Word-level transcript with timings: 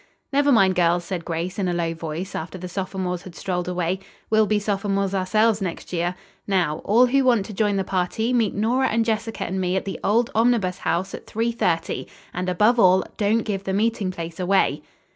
"Never 0.33 0.51
mind, 0.51 0.73
girls," 0.73 1.05
said 1.05 1.23
Grace 1.25 1.59
in 1.59 1.67
a 1.67 1.75
low 1.75 1.93
voice, 1.93 2.33
after 2.33 2.57
the 2.57 2.67
sophomores 2.67 3.21
had 3.21 3.35
strolled 3.35 3.67
away, 3.67 3.99
"we'll 4.31 4.47
be 4.47 4.57
sophomores 4.57 5.13
ourselves 5.13 5.61
next 5.61 5.93
year. 5.93 6.15
Now, 6.47 6.79
all 6.83 7.05
who 7.05 7.23
want 7.23 7.45
to 7.45 7.53
join 7.53 7.75
the 7.75 7.83
party, 7.83 8.33
meet 8.33 8.55
Nora 8.55 8.87
and 8.87 9.05
Jessica 9.05 9.43
and 9.43 9.61
me 9.61 9.75
at 9.75 9.85
the 9.85 9.99
old 10.03 10.31
Omnibus 10.33 10.79
House 10.79 11.13
at 11.13 11.27
three 11.27 11.51
thirty. 11.51 12.07
And, 12.33 12.49
above 12.49 12.79
all, 12.79 13.03
don't 13.17 13.43
give 13.43 13.63
the 13.63 13.73
meeting 13.73 14.09
place 14.09 14.39
away." 14.39 14.81